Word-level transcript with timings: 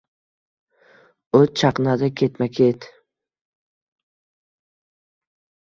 O’t 1.39 1.49
chaqnadi 1.61 2.09
ketma-ket. 2.21 2.81